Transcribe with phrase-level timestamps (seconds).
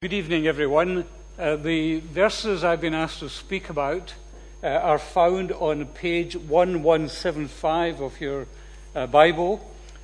[0.00, 1.06] Good evening, everyone.
[1.36, 4.14] Uh, the verses I've been asked to speak about
[4.62, 8.46] uh, are found on page 1175 of your
[8.94, 9.60] uh, Bible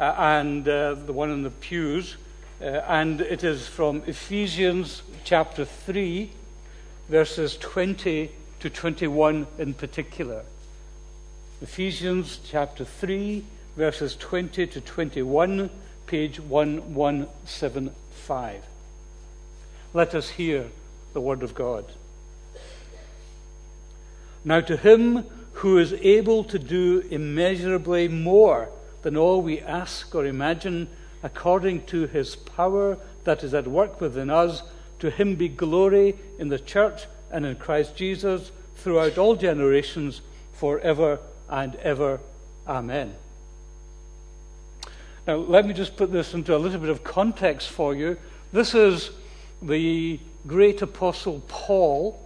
[0.00, 2.16] uh, and uh, the one in the pews.
[2.60, 6.32] Uh, and it is from Ephesians chapter 3,
[7.08, 10.42] verses 20 to 21 in particular.
[11.62, 13.44] Ephesians chapter 3,
[13.76, 15.70] verses 20 to 21,
[16.08, 18.64] page 1175.
[19.96, 20.66] Let us hear
[21.14, 21.86] the word of God.
[24.44, 28.68] Now, to him who is able to do immeasurably more
[29.00, 30.88] than all we ask or imagine,
[31.22, 34.62] according to his power that is at work within us,
[34.98, 40.20] to him be glory in the church and in Christ Jesus throughout all generations,
[40.52, 42.20] forever and ever.
[42.68, 43.14] Amen.
[45.26, 48.18] Now, let me just put this into a little bit of context for you.
[48.52, 49.10] This is
[49.62, 52.20] the great apostle Paul,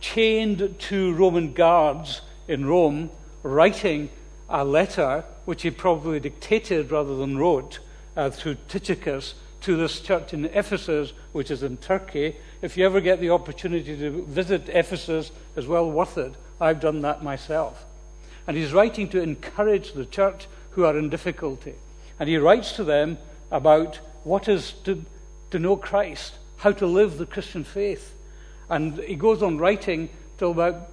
[0.00, 3.10] chained to Roman guards in Rome,
[3.42, 4.10] writing
[4.48, 7.78] a letter which he probably dictated rather than wrote
[8.16, 12.36] uh, through Tychicus to this church in Ephesus, which is in Turkey.
[12.60, 16.34] If you ever get the opportunity to visit Ephesus, it's well worth it.
[16.60, 17.84] I've done that myself.
[18.46, 21.74] And he's writing to encourage the church who are in difficulty.
[22.20, 23.16] And he writes to them
[23.50, 25.02] about what is to,
[25.50, 28.14] to know Christ how to live the Christian faith.
[28.70, 30.88] And he goes on writing till about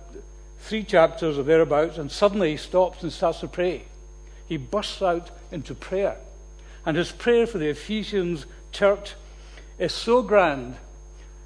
[0.60, 3.86] three chapters or thereabouts, and suddenly he stops and starts to pray.
[4.48, 6.18] He bursts out into prayer.
[6.86, 9.14] And his prayer for the Ephesians church
[9.80, 10.76] is so grand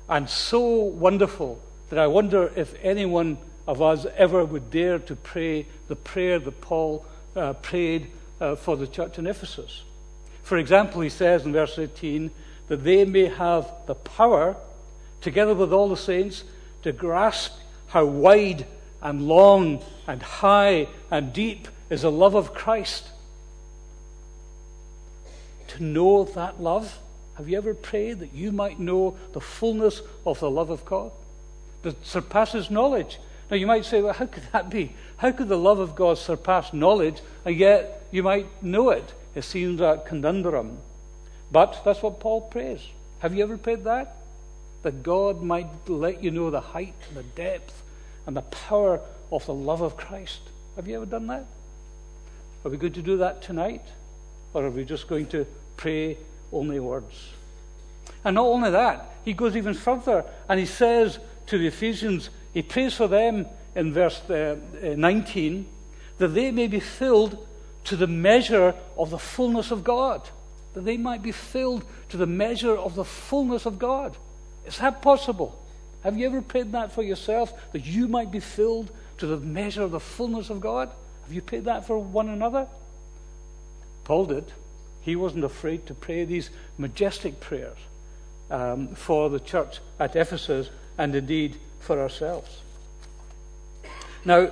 [0.09, 3.37] and so wonderful that I wonder if anyone
[3.67, 8.07] of us ever would dare to pray the prayer that Paul uh, prayed
[8.41, 9.83] uh, for the church in Ephesus.
[10.41, 12.31] For example, he says in verse 18,
[12.67, 14.55] that they may have the power,
[15.21, 16.43] together with all the saints,
[16.83, 17.53] to grasp
[17.87, 18.65] how wide
[19.01, 23.09] and long and high and deep is the love of Christ.
[25.69, 26.99] To know that love.
[27.35, 31.11] Have you ever prayed that you might know the fullness of the love of God
[31.81, 33.19] that surpasses knowledge?
[33.51, 34.93] Now, you might say, well, how could that be?
[35.17, 39.13] How could the love of God surpass knowledge, and yet you might know it?
[39.35, 40.79] It seems a conundrum.
[41.51, 42.79] But that's what Paul prays.
[43.19, 44.17] Have you ever prayed that?
[44.83, 47.81] That God might let you know the height and the depth
[48.25, 48.99] and the power
[49.31, 50.41] of the love of Christ.
[50.75, 51.45] Have you ever done that?
[52.63, 53.83] Are we going to do that tonight?
[54.53, 55.45] Or are we just going to
[55.77, 56.17] pray
[56.51, 57.29] only words?
[58.23, 62.61] And not only that, he goes even further and he says to the Ephesians, he
[62.61, 63.45] prays for them
[63.75, 65.67] in verse uh, uh 19,
[66.17, 67.45] that they may be filled
[67.83, 70.21] to the measure of the fullness of God
[70.75, 74.15] that they might be filled to the measure of the fullness of God.
[74.67, 75.59] Is that possible?
[76.03, 79.81] Have you ever prayed that for yourself, that you might be filled to the measure
[79.81, 80.91] of the fullness of God?
[81.23, 82.67] Have you prayed that for one another?
[84.03, 84.51] Paul did.
[85.01, 87.77] He wasn't afraid to pray these majestic prayers
[88.51, 92.61] um, for the church at Ephesus and indeed for ourselves.
[94.25, 94.51] Now,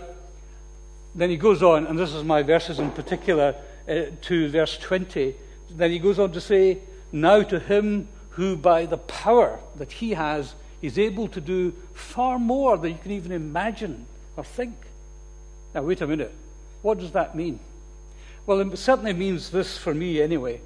[1.15, 3.55] then he goes on, and this is my verses in particular,
[3.87, 5.35] uh, to verse 20
[5.69, 6.79] then he goes on to say,
[7.11, 12.39] Now to him who by the power that he has is able to do far
[12.39, 14.75] more than you can even imagine or think.
[15.73, 16.33] Now, wait a minute.
[16.81, 17.59] What does that mean?
[18.45, 20.61] Well, it certainly means this for me anyway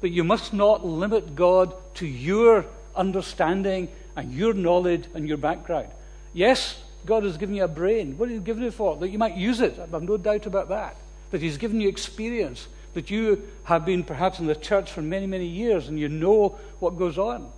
[0.00, 5.88] that you must not limit God to your understanding and your knowledge and your background.
[6.34, 8.18] Yes, God has given you a brain.
[8.18, 8.96] What has He given it for?
[8.96, 9.78] That you might use it.
[9.78, 10.96] I have no doubt about that.
[11.30, 15.26] That He's given you experience that you have been perhaps in the church for many,
[15.26, 17.50] many years and you know what goes on.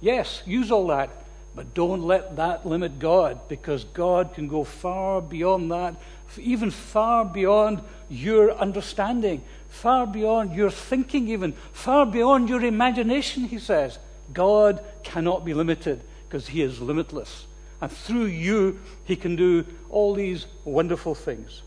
[0.00, 1.10] Yes, use all that,
[1.54, 5.96] but don't let that limit God because God can go far beyond that,
[6.38, 13.58] even far beyond your understanding, far beyond your thinking, even far beyond your imagination, he
[13.58, 13.98] says.
[14.32, 17.46] God cannot be limited because he is limitless.
[17.80, 21.62] And through you, he can do all these wonderful things.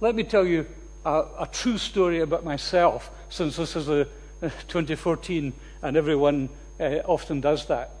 [0.00, 0.66] Let me tell you
[1.06, 4.08] a, a true story about myself, since this is a,
[4.42, 6.48] a 2014 and everyone
[6.80, 7.92] uh, often does that.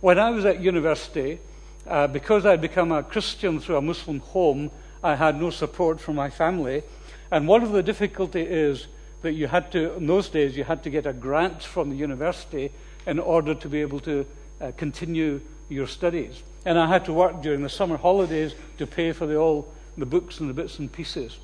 [0.00, 1.40] When I was at university,
[1.86, 4.70] uh, because I'd become a Christian through a Muslim home,
[5.02, 6.84] I had no support from my family.
[7.32, 8.86] And one of the difficulty is
[9.22, 11.96] that you had to, in those days, you had to get a grant from the
[11.96, 12.70] university
[13.04, 14.24] in order to be able to
[14.60, 16.40] uh, continue your studies.
[16.64, 20.06] And I had to work during the summer holidays to pay for the, all the
[20.06, 21.38] books and the bits and pieces.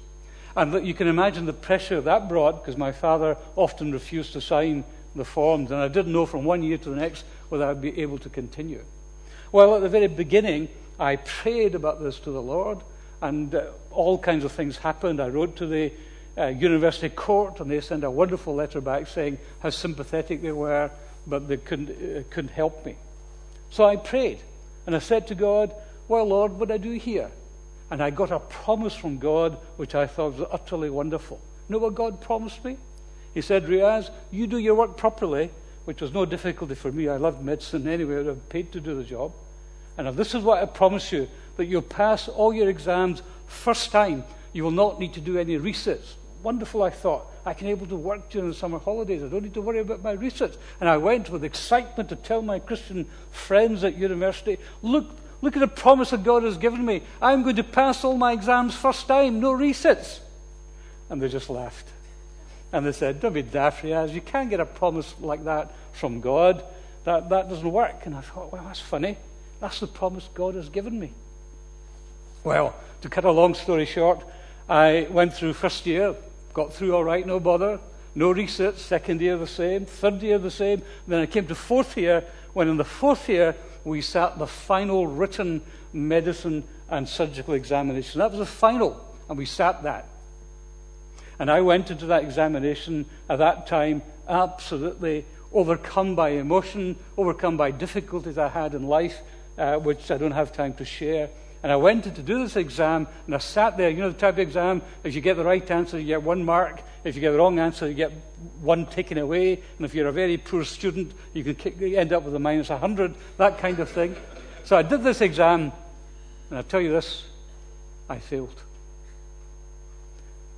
[0.57, 4.85] And you can imagine the pressure that brought because my father often refused to sign
[5.17, 5.71] the forms.
[5.71, 8.29] And I didn't know from one year to the next whether I'd be able to
[8.29, 8.85] continue.
[9.53, 10.69] Well, at the very beginning,
[10.99, 12.79] I prayed about this to the Lord,
[13.21, 15.21] and uh, all kinds of things happened.
[15.21, 15.93] I wrote to the
[16.37, 20.91] uh, university court, and they sent a wonderful letter back saying how sympathetic they were,
[21.27, 22.97] but they couldn't, uh, couldn't help me.
[23.71, 24.41] So I prayed,
[24.87, 25.75] and I said to God,
[26.09, 27.31] Well, Lord, what do I do here?
[27.95, 31.41] And I got a promise from God, which I thought was utterly wonderful.
[31.69, 32.77] You know what God promised me?
[33.35, 35.49] He said, Riaz, you do your work properly,
[35.85, 37.07] which was no difficulty for me.
[37.07, 39.31] I loved medicine anyway, I would have paid to do the job.
[39.97, 43.93] And if this is what I promise you, that you'll pass all your exams first
[43.93, 46.17] time, you will not need to do any research.
[46.43, 47.31] Wonderful, I thought.
[47.47, 49.23] I can able to work during the summer holidays.
[49.23, 50.55] I don't need to worry about my research.
[50.81, 55.61] And I went with excitement to tell my Christian friends at university, look, look at
[55.61, 57.03] the promise that God has given me.
[57.21, 60.21] I'm going to pass all my exams first time, no resits.
[61.11, 61.89] And they just laughed.
[62.73, 64.13] And they said, Don't be daft, Riaz.
[64.13, 66.65] You can't get a promise like that from God.
[67.05, 68.07] That, that doesn't work.
[68.07, 69.17] And I thought, Well, that's funny.
[69.61, 71.13] That's the promise God has given me.
[72.43, 74.25] Well, to cut a long story short,
[74.69, 76.15] I went through first year,
[76.53, 77.79] got through all right, no bother.
[78.15, 80.83] No research, second year the same, third year the same.
[81.07, 85.07] Then I came to fourth year, when in the fourth year we sat the final
[85.07, 88.19] written medicine and surgical examination.
[88.19, 90.09] That was the final, and we sat that.
[91.39, 97.71] And I went into that examination at that time absolutely overcome by emotion, overcome by
[97.71, 99.19] difficulties I had in life,
[99.57, 101.31] uh, which I don't have time to share.
[101.63, 103.89] And I went in to do this exam, and I sat there.
[103.89, 106.45] You know the type of exam, if you get the right answer, you get one
[106.45, 106.83] mark.
[107.05, 108.13] If you get the wrong answer, you get
[108.61, 109.63] one taken away.
[109.77, 113.15] And if you're a very poor student, you can end up with a minus 100,
[113.37, 114.17] that kind of thing.
[114.65, 115.73] So I did this exam,
[116.51, 117.25] and I tell you this,
[118.09, 118.63] I failed.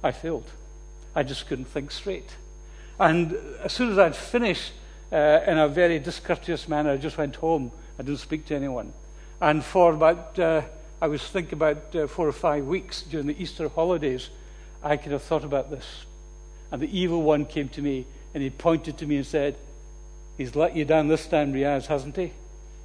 [0.02, 0.48] I failed.
[1.14, 2.36] I just couldn't think straight.
[2.98, 4.72] And as soon as I'd finished,
[5.12, 8.92] uh, in a very discourteous manner, I just went home I didn't speak to anyone.
[9.40, 10.62] And for about, uh,
[11.00, 14.30] I was thinking about uh, four or five weeks during the Easter holidays,
[14.82, 16.04] I could have thought about this.
[16.70, 19.56] And the evil one came to me and he pointed to me and said,
[20.36, 22.32] He's let you down this time, Riaz, hasn't he?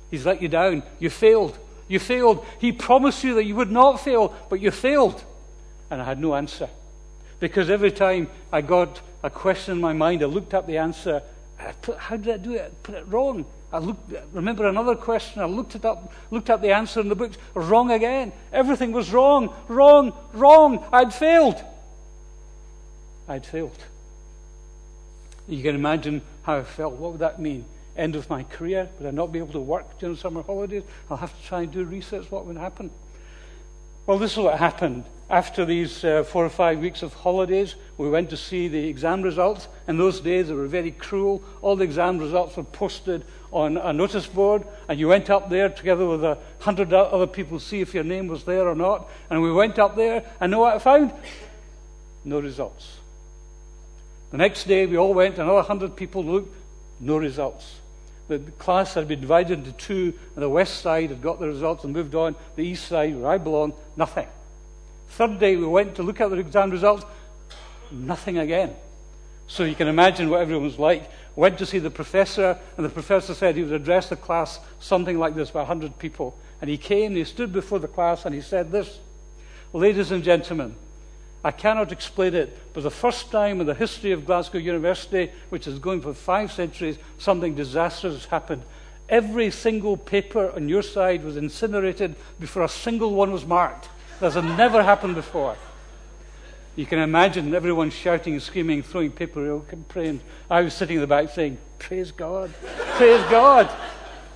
[0.09, 0.83] He's let you down.
[0.99, 1.57] You failed.
[1.87, 2.45] You failed.
[2.59, 5.21] He promised you that you would not fail, but you failed.
[5.89, 6.69] And I had no answer.
[7.41, 11.21] Because every time I got a question in my mind, I looked up the answer.
[11.81, 12.61] Put, how did I do it?
[12.61, 13.45] I put it wrong.
[13.73, 15.41] I looked, remember another question.
[15.41, 17.37] I looked it up, looked up the answer in the books.
[17.53, 18.31] Wrong again.
[18.53, 20.85] Everything was wrong, wrong, wrong.
[20.91, 21.61] I'd failed.
[23.27, 23.77] I'd failed.
[25.47, 26.93] You can imagine how I felt.
[26.93, 27.65] What would that mean?
[27.97, 28.89] End of my career?
[28.99, 30.83] Would I not be able to work during summer holidays?
[31.09, 32.31] I'll have to try and do research.
[32.31, 32.89] What would happen?
[34.05, 35.05] Well, this is what happened.
[35.29, 39.21] After these uh, four or five weeks of holidays, we went to see the exam
[39.21, 39.67] results.
[39.87, 41.41] In those days, they were very cruel.
[41.61, 45.69] All the exam results were posted on a notice board, and you went up there
[45.69, 49.09] together with a hundred other people to see if your name was there or not.
[49.29, 51.13] And we went up there, and know what I found?
[52.23, 53.00] No results.
[54.31, 56.55] The next day, we all went, another hundred people looked,
[56.99, 57.79] no results.
[58.29, 61.83] The class had been divided into two, and the west side had got the results
[61.83, 62.35] and moved on.
[62.55, 64.27] The east side, where I belong, nothing.
[65.09, 67.03] Third day, we went to look at the exam results,
[67.91, 68.73] nothing again.
[69.47, 71.11] So you can imagine what everyone was like.
[71.35, 75.19] Went to see the professor, and the professor said he would address the class something
[75.19, 76.37] like this by 100 people.
[76.61, 78.99] And he came, he stood before the class, and he said this
[79.73, 80.75] Ladies and gentlemen,
[81.43, 85.67] I cannot explain it, but the first time in the history of Glasgow University, which
[85.67, 88.63] is going for five centuries, something disastrous has happened.
[89.09, 93.89] Every single paper on your side was incinerated before a single one was marked.
[94.19, 95.57] This has never happened before.
[96.75, 100.21] You can imagine everyone shouting and screaming, throwing paper, praying.
[100.49, 102.53] I was sitting in the back saying, Praise God,
[102.95, 103.69] praise God.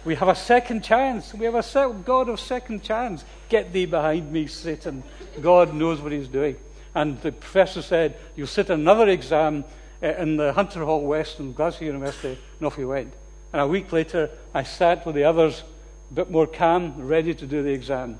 [0.04, 1.34] We have a second chance.
[1.34, 3.24] We have a God of second chance.
[3.48, 5.04] Get thee behind me, Satan.
[5.42, 6.58] God knows what he's doing.
[6.96, 9.66] And the professor said, You'll sit another exam
[10.02, 12.38] uh, in the Hunter Hall West in Glasgow University.
[12.60, 13.14] And off he went.
[13.52, 15.64] And a week later, I sat with the others,
[16.12, 18.18] a bit more calm, ready to do the exam.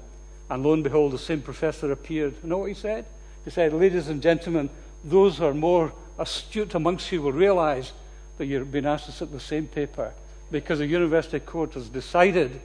[0.50, 2.36] And lo and behold, the same professor appeared.
[2.44, 3.06] You know what he said?
[3.46, 4.70] He said, Ladies and gentlemen,
[5.04, 7.94] those who are more astute amongst you will realize
[8.38, 10.14] that you're being asked to sit the same paper
[10.52, 12.60] because the university court has decided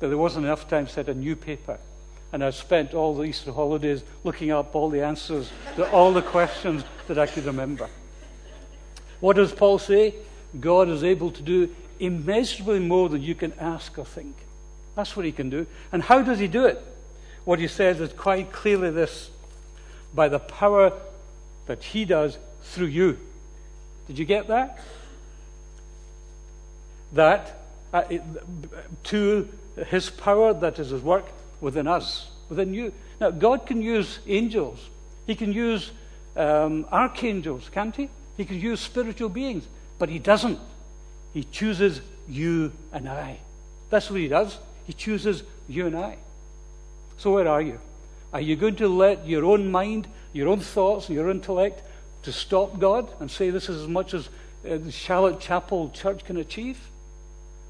[0.00, 1.78] that there wasn't enough time to set a new paper.
[2.32, 6.22] And I spent all the Easter holidays looking up all the answers to all the
[6.22, 7.88] questions that I could remember.
[9.20, 10.14] What does Paul say?
[10.60, 14.36] God is able to do immeasurably more than you can ask or think.
[14.94, 15.66] That's what he can do.
[15.90, 16.82] And how does he do it?
[17.48, 19.30] what he says is quite clearly this
[20.14, 20.92] by the power
[21.64, 23.18] that he does through you.
[24.06, 24.78] Did you get that?
[27.14, 27.62] That
[27.94, 28.02] uh,
[29.04, 29.48] to
[29.86, 31.24] his power that is his work
[31.60, 32.92] within us, within you.
[33.20, 34.78] Now, God can use angels.
[35.26, 35.90] He can use
[36.36, 38.08] um, archangels, can't he?
[38.36, 39.66] He can use spiritual beings,
[39.98, 40.58] but he doesn't.
[41.34, 43.38] He chooses you and I.
[43.90, 44.58] That's what he does.
[44.86, 46.18] He chooses you and I.
[47.18, 47.80] So, where are you?
[48.32, 51.82] Are you going to let your own mind, your own thoughts, your intellect
[52.22, 54.28] to stop God and say this is as much as
[54.64, 56.78] uh, the Charlotte Chapel Church can achieve?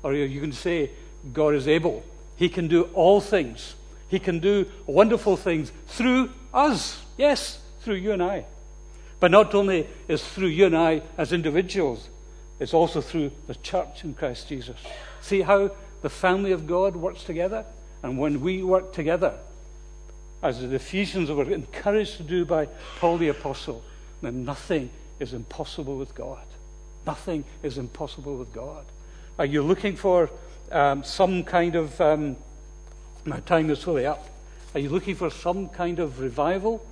[0.03, 0.91] Or are you going to say
[1.33, 2.05] God is able?
[2.37, 3.75] He can do all things.
[4.09, 7.03] He can do wonderful things through us.
[7.17, 8.45] Yes, through you and I.
[9.21, 12.09] But not only is through you and I as individuals,
[12.61, 14.77] it's also through the church in Christ Jesus.
[15.21, 15.71] See how
[16.03, 17.65] the family of God works together?
[18.03, 19.35] And when we work together,
[20.43, 22.67] as the Ephesians were encouraged to do by
[23.01, 23.83] Paul the Apostle,
[24.23, 26.45] then nothing is impossible with God.
[27.07, 28.85] Nothing is impossible with God.
[29.39, 30.31] Are you looking for
[30.71, 32.01] um, some kind of.
[32.01, 32.37] Um,
[33.29, 34.27] my time is fully up.
[34.75, 36.85] Are you looking for some kind of revival?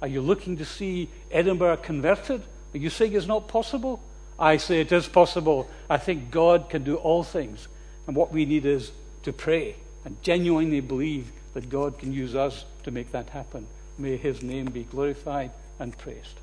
[0.00, 2.42] Are you looking to see Edinburgh converted?
[2.74, 4.00] Are you saying it's not possible?
[4.38, 5.68] I say it is possible.
[5.90, 7.66] I think God can do all things.
[8.06, 8.92] And what we need is
[9.24, 13.66] to pray and genuinely believe that God can use us to make that happen.
[13.98, 16.38] May his name be glorified and praised.